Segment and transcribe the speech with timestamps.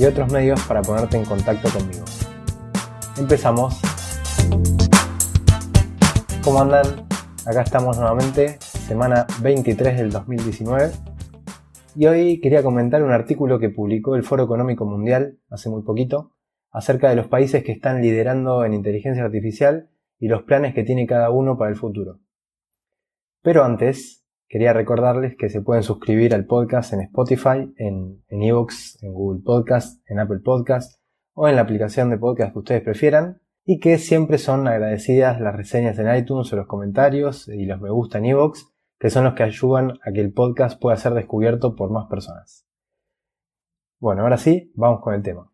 [0.00, 2.04] y otros medios para ponerte en contacto conmigo.
[3.18, 3.78] Empezamos.
[6.42, 6.86] ¿Cómo andan?
[7.44, 10.92] Acá estamos nuevamente, semana 23 del 2019.
[11.96, 16.32] Y hoy quería comentar un artículo que publicó el Foro Económico Mundial hace muy poquito
[16.70, 21.06] acerca de los países que están liderando en inteligencia artificial y los planes que tiene
[21.06, 22.20] cada uno para el futuro.
[23.42, 24.19] Pero antes,
[24.50, 30.02] Quería recordarles que se pueden suscribir al podcast en Spotify, en Evox, en, Google Podcast,
[30.10, 31.00] en Apple Podcast
[31.34, 35.54] o en la aplicación de podcast que ustedes prefieran y que siempre son agradecidas las
[35.54, 39.34] reseñas en iTunes o los comentarios y los me gusta en Evox, que son los
[39.34, 42.66] que ayudan a que el podcast pueda ser descubierto por más personas.
[44.00, 45.48] Bueno, ahora sí, vamos con el tema.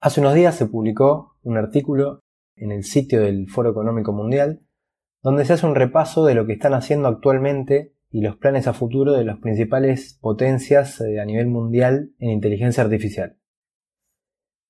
[0.00, 2.24] Hace unos días se publicó un artículo
[2.56, 4.62] en el sitio del Foro Económico Mundial
[5.22, 8.72] donde se hace un repaso de lo que están haciendo actualmente y los planes a
[8.72, 13.36] futuro de las principales potencias eh, a nivel mundial en inteligencia artificial.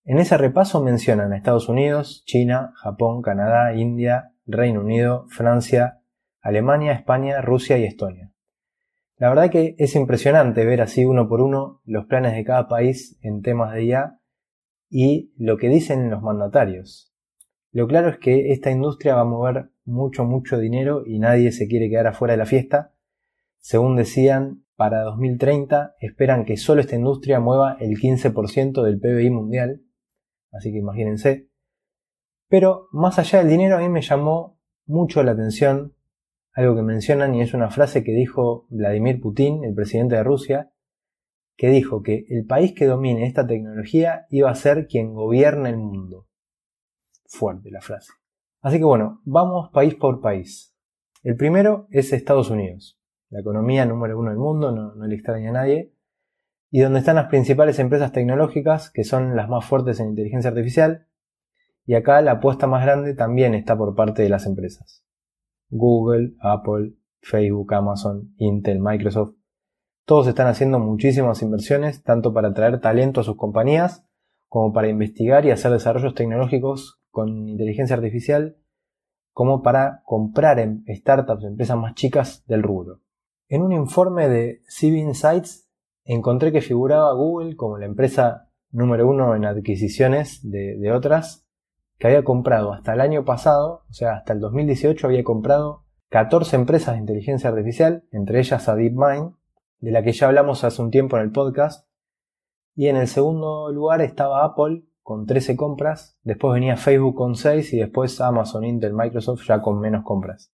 [0.04, 6.00] En ese repaso mencionan a Estados Unidos, China, Japón, Canadá, India, Reino Unido, Francia,
[6.40, 8.32] Alemania, España, Rusia y Estonia.
[9.18, 13.18] La verdad que es impresionante ver así uno por uno los planes de cada país
[13.20, 14.18] en temas de IA
[14.88, 17.12] y lo que dicen los mandatarios.
[17.70, 21.66] Lo claro es que esta industria va a mover mucho, mucho dinero y nadie se
[21.66, 22.94] quiere quedar afuera de la fiesta.
[23.58, 29.82] Según decían, para 2030 esperan que solo esta industria mueva el 15% del PBI mundial.
[30.52, 31.48] Así que imagínense.
[32.48, 35.94] Pero más allá del dinero, a mí me llamó mucho la atención
[36.52, 40.72] algo que mencionan y es una frase que dijo Vladimir Putin, el presidente de Rusia,
[41.56, 45.76] que dijo que el país que domine esta tecnología iba a ser quien gobierne el
[45.76, 46.26] mundo.
[47.26, 48.12] Fuerte la frase.
[48.60, 50.74] Así que bueno, vamos país por país.
[51.22, 55.52] El primero es Estados Unidos, la economía número uno del mundo, no, le extraña a
[55.52, 55.94] nadie,
[56.70, 61.06] y donde están las principales empresas tecnológicas, que son las más fuertes en inteligencia artificial,
[61.86, 65.04] y acá la apuesta más grande también está por parte de las empresas.
[65.70, 69.34] Google, Apple, Facebook, Amazon, Intel, Microsoft,
[70.04, 74.06] todos están haciendo muchísimas inversiones, tanto para traer talento a sus compañías,
[74.48, 78.56] como para investigar y hacer desarrollos tecnológicos con inteligencia artificial
[79.32, 83.00] como para comprar en startups, empresas más chicas del rubro.
[83.48, 85.68] En un informe de CB Insights
[86.04, 91.44] encontré que figuraba Google como la empresa número uno en adquisiciones de, de otras,
[91.98, 96.54] que había comprado hasta el año pasado, o sea, hasta el 2018 había comprado 14
[96.54, 99.34] empresas de inteligencia artificial, entre ellas a DeepMind,
[99.80, 101.88] de la que ya hablamos hace un tiempo en el podcast.
[102.76, 107.72] Y en el segundo lugar estaba Apple con 13 compras, después venía Facebook con 6
[107.72, 110.52] y después Amazon, Intel, Microsoft ya con menos compras.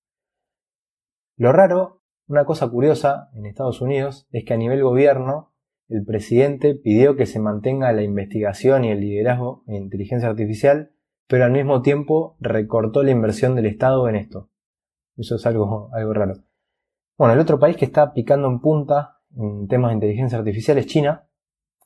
[1.37, 5.53] Lo raro, una cosa curiosa en Estados Unidos, es que a nivel gobierno
[5.89, 10.93] el presidente pidió que se mantenga la investigación y el liderazgo en inteligencia artificial,
[11.27, 14.51] pero al mismo tiempo recortó la inversión del Estado en esto.
[15.17, 16.35] Eso es algo, algo raro.
[17.19, 20.87] Bueno, el otro país que está picando en punta en temas de inteligencia artificial es
[20.87, 21.29] China,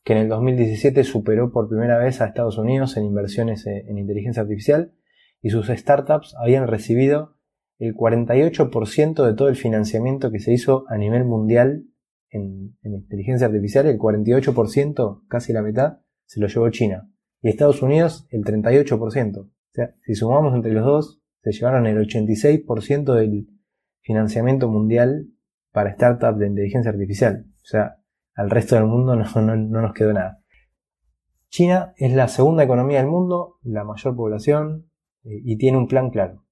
[0.09, 3.99] que en el 2017 superó por primera vez a Estados Unidos en inversiones eh, en
[3.99, 4.95] inteligencia artificial
[5.43, 7.37] y sus startups habían recibido
[7.79, 11.85] el 48% de todo el financiamiento que se hizo a nivel mundial
[12.31, 17.13] en, inteligencia artificial, el 48%, casi la mitad, se lo llevó China.
[17.43, 19.39] Y Estados Unidos el 38%.
[19.41, 23.47] O sea, si sumamos entre los dos, se llevaron el 86% del
[24.01, 25.27] financiamiento mundial
[25.71, 27.45] para startups de inteligencia artificial.
[27.47, 27.98] O sea,
[28.39, 30.41] al resto del mundo no, nos quedó nada.
[31.49, 34.89] China es la segunda economía del mundo, la mayor población
[35.25, 36.45] eh, y tiene un plan claro.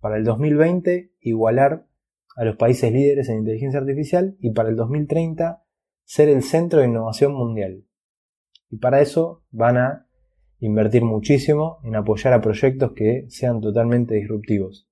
[0.00, 1.86] Para el 2020 igualar
[2.34, 5.62] a los países líderes en inteligencia artificial y para el 2030
[6.02, 7.84] ser el centro de innovación mundial.
[8.68, 10.08] Y para eso van a
[10.58, 14.90] invertir muchísimo en apoyar a proyectos que sean totalmente disruptivos.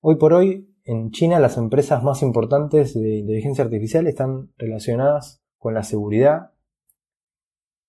[0.00, 5.74] Hoy por hoy en China las empresas más importantes de inteligencia artificial están relacionadas con
[5.74, 6.52] la seguridad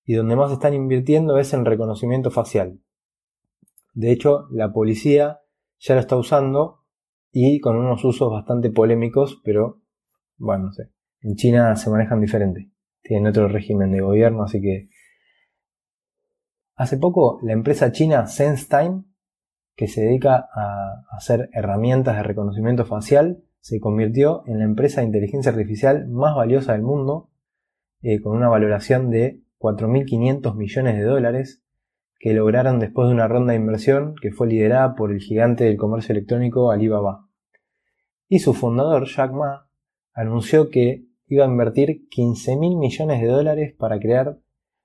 [0.04, 2.80] y donde más están invirtiendo es en reconocimiento facial.
[3.94, 5.42] De hecho, la policía
[5.78, 6.86] ya lo está usando
[7.32, 9.80] y con unos usos bastante polémicos, pero
[10.38, 10.90] bueno, no sé.
[11.22, 12.72] En China se manejan diferente.
[13.04, 14.90] tienen otro régimen de gobierno, así que...
[16.76, 19.04] Hace poco la empresa china SenseTime,
[19.78, 25.08] que se dedica a hacer herramientas de reconocimiento facial, se convirtió en la empresa de
[25.08, 27.30] inteligencia artificial más valiosa del mundo,
[28.02, 31.64] eh, con una valoración de 4.500 millones de dólares
[32.20, 35.78] que lograron después de una ronda de inversión que fue liderada por el gigante del
[35.78, 37.28] comercio electrónico Alibaba.
[38.28, 39.70] Y su fundador, Jack Ma,
[40.12, 44.40] anunció que iba a invertir 15.000 millones de dólares para crear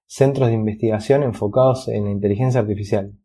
[0.04, 3.16] centros de investigación enfocados en la inteligencia artificial.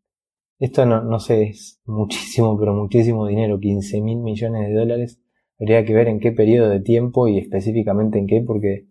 [0.60, 5.22] Esto no, no sé, es muchísimo, pero muchísimo dinero, 15.000 millones de dólares.
[5.60, 8.88] Habría que ver en qué periodo de tiempo y específicamente en qué, porque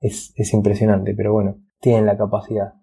[0.00, 2.74] es, es impresionante, pero bueno, tienen la capacidad.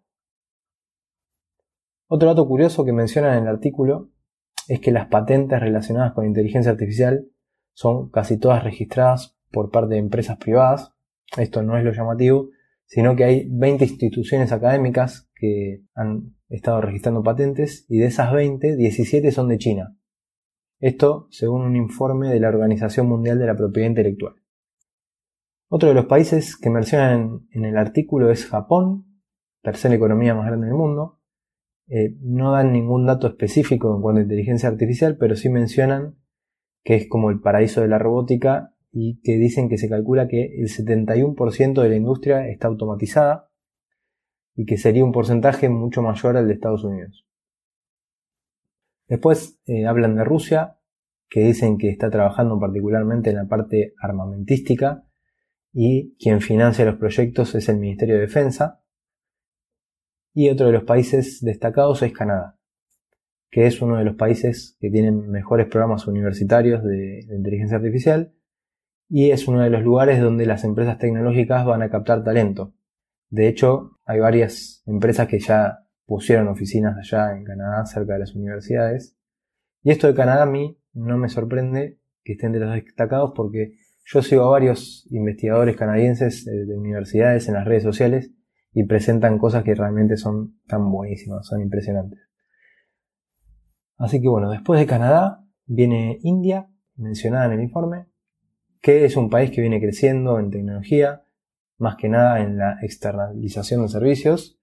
[2.08, 4.10] Otro dato curioso que mencionan en el artículo
[4.68, 7.28] es que las patentes relacionadas con inteligencia artificial
[7.74, 10.94] son casi todas registradas por parte de empresas privadas.
[11.38, 12.50] Esto no es lo llamativo,
[12.86, 18.76] sino que hay 20 instituciones académicas que han estado registrando patentes y de esas 20,
[18.76, 19.98] 17 son de China.
[20.80, 24.36] Esto según un informe de la Organización Mundial de la Propiedad Intelectual.
[25.68, 29.06] Otro de los países que mencionan en el artículo es Japón,
[29.64, 31.20] tercera economía más grande del mundo,
[31.88, 36.18] eh, no dan ningún dato específico en cuanto a inteligencia artificial, pero sí mencionan
[36.84, 40.54] que es como el paraíso de la robótica y que dicen que se calcula que
[40.60, 43.51] el 71% de la industria está automatizada
[44.56, 47.26] y que sería un porcentaje mucho mayor al de Estados Unidos.
[49.08, 50.78] Después eh, hablan de Rusia,
[51.30, 55.06] que dicen que está trabajando particularmente en la parte armamentística
[55.74, 58.82] y quien financia los proyectos es el Ministerio de Defensa
[60.34, 62.58] y otro de los países destacados es Canadá,
[63.50, 68.34] que es uno de los países que tienen mejores programas universitarios de, inteligencia artificial
[69.10, 72.74] y es uno de los lugares donde las empresas tecnológicas van a captar talento.
[73.32, 78.36] De hecho, hay varias empresas que ya pusieron oficinas allá en Canadá, cerca de las
[78.36, 79.18] universidades.
[79.82, 83.78] Y esto de Canadá a mí no me sorprende que estén de los destacados porque
[84.04, 88.32] yo sigo a varios investigadores canadienses de universidades en las redes sociales
[88.74, 92.20] y presentan cosas que realmente son tan buenísimas, son impresionantes.
[93.98, 96.68] Así que bueno, después de Canadá viene India,
[96.98, 98.08] mencionada en el informe,
[98.82, 101.24] que es un país que viene creciendo en tecnología,
[101.82, 104.60] más que nada en la externalización de servicios,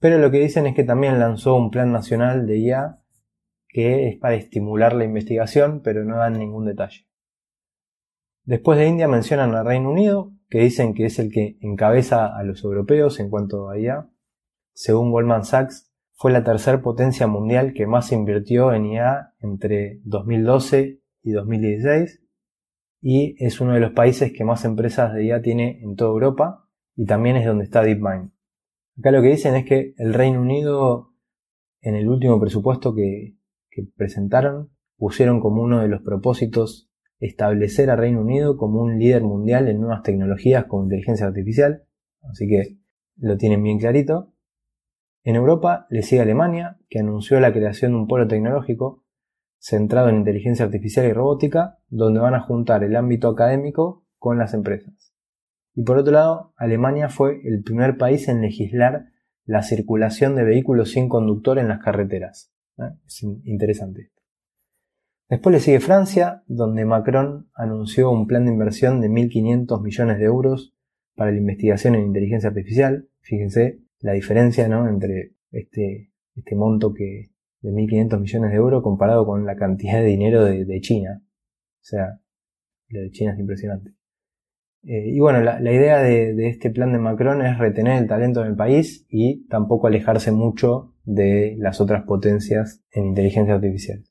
[0.00, 2.98] pero lo que dicen es que también lanzó un plan nacional de IA
[3.68, 7.06] que es para estimular la investigación, pero no dan ningún detalle.
[8.44, 12.42] Después de India mencionan al Reino Unido, que dicen que es el que encabeza a
[12.42, 14.08] los europeos en cuanto a IA.
[14.72, 21.02] Según Goldman Sachs, fue la tercera potencia mundial que más invirtió en IA entre 2012
[21.22, 22.22] y 2016
[23.00, 26.68] y es uno de los países que más empresas de IA tiene en toda Europa
[26.96, 28.32] y también es donde está DeepMind.
[28.98, 31.14] Acá lo que dicen es que el Reino Unido
[31.80, 33.36] en el último presupuesto que,
[33.96, 36.90] presentaron pusieron como uno de los propósitos
[37.20, 41.84] establecer a Reino Unido como un líder mundial en nuevas tecnologías como inteligencia artificial,
[42.28, 42.80] así que
[43.18, 44.32] lo tienen bien clarito.
[45.22, 49.04] En Europa le sigue Alemania, que anunció la creación de un polo tecnológico
[49.58, 54.54] centrado en inteligencia artificial y robótica, donde van a juntar el ámbito académico con las
[54.54, 55.14] empresas.
[55.74, 59.06] Y por otro lado, Alemania fue el primer país en legislar
[59.44, 62.52] la circulación de vehículos sin conductor en las carreteras.
[63.06, 64.10] Es interesante.
[65.28, 70.24] Después le sigue Francia, donde Macron anunció un plan de inversión de 1.500 millones de
[70.24, 70.74] euros
[71.14, 73.08] para la investigación en inteligencia artificial.
[73.20, 74.88] Fíjense la diferencia ¿no?
[74.88, 80.06] entre este, este monto que, de 1.500 millones de euros comparado con la cantidad de
[80.06, 81.22] dinero de, China.
[81.22, 82.20] O sea,
[82.88, 83.90] lo de China es impresionante.
[84.84, 88.48] Eh, y bueno, la, idea de, este plan de Macron es retener el talento en
[88.48, 94.04] el país y tampoco alejarse mucho de las otras potencias en inteligencia artificial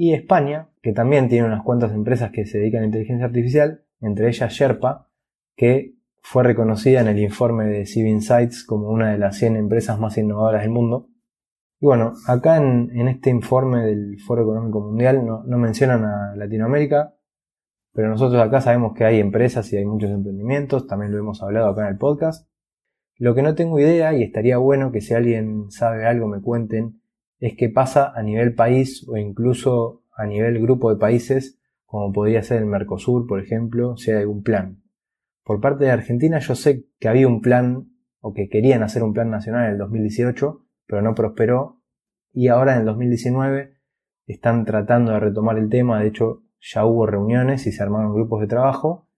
[0.00, 4.28] y España, que también tiene unas cuantas empresas que se dedican a inteligencia artificial, entre
[4.28, 5.08] ellas Sherpa,
[5.56, 9.98] que fue reconocida en el informe de Civ Insights como una de las 100 empresas
[9.98, 11.08] más innovadoras del mundo.
[11.80, 17.14] Y bueno, acá en, este informe del Foro Económico Mundial no, no, mencionan a Latinoamérica,
[17.92, 21.68] pero nosotros acá sabemos que hay empresas y hay muchos emprendimientos, también lo hemos hablado
[21.68, 22.48] acá en el podcast.
[23.16, 27.00] Lo que no tengo idea, y estaría bueno que si alguien sabe algo me cuenten,
[27.38, 32.42] es qué pasa a nivel país o incluso a nivel grupo de países, como podría
[32.42, 34.82] ser el Mercosur, por ejemplo, si hay algún plan.
[35.44, 37.88] Por parte de Argentina yo sé que había un plan
[38.20, 41.80] o que querían hacer un plan nacional en el 2018, pero no prosperó
[42.32, 43.74] y ahora en el 2019
[44.26, 48.40] están tratando de retomar el tema, de hecho ya hubo reuniones y se armaron grupos
[48.40, 49.08] de trabajo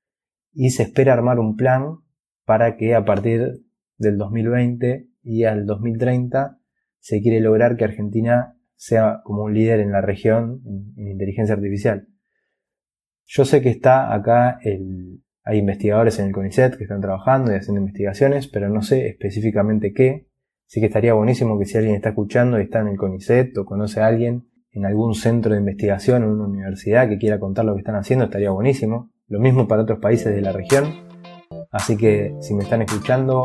[0.53, 2.01] y se espera armar un plan
[2.45, 3.65] para que a partir
[3.97, 6.59] del 2020 y al 2030
[6.99, 10.63] se quiere lograr que Argentina sea como un líder en la región
[10.97, 12.09] en, inteligencia artificial.
[13.27, 17.57] Yo sé que está acá el, hay investigadores en el CONICET que están trabajando y
[17.57, 20.30] haciendo investigaciones, pero no sé específicamente qué.
[20.71, 23.65] Sí que estaría buenísimo que si alguien está escuchando y está en el CONICET o
[23.65, 27.75] conoce a alguien en algún centro de investigación, en una universidad que quiera contar lo
[27.75, 29.11] que están haciendo, estaría buenísimo.
[29.27, 30.95] Lo mismo para otros países de la región.
[31.73, 33.43] Así que si me están escuchando,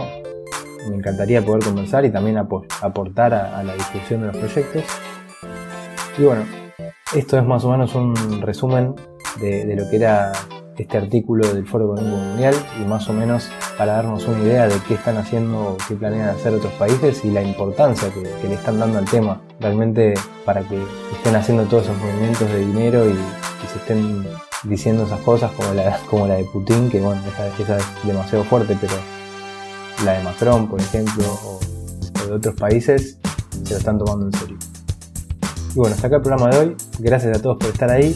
[0.87, 4.83] me encantaría poder conversar y también aportar a, la discusión de los proyectos.
[6.19, 6.43] Y bueno,
[7.15, 8.93] esto es más o menos un resumen
[9.41, 10.31] de, lo que era
[10.77, 14.75] este artículo del Foro Económico Mundial y más o menos para darnos una idea de
[14.87, 18.79] qué están haciendo o qué planean hacer otros países y la importancia que, le están
[18.79, 19.41] dando al tema.
[19.59, 20.13] Realmente
[20.45, 24.25] para que estén haciendo todos esos movimientos de dinero y, y se estén
[24.63, 28.77] diciendo esas cosas como la, como la de Putin, que bueno, esa, es demasiado fuerte,
[28.79, 28.93] pero
[30.03, 31.59] la de Macron, por ejemplo, o,
[32.25, 33.19] de otros países,
[33.63, 34.57] se lo están tomando en serio.
[35.73, 36.75] Y bueno, hasta acá el programa de hoy.
[36.99, 38.15] Gracias a todos por estar ahí